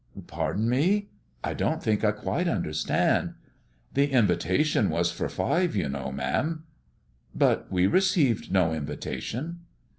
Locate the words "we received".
7.71-8.51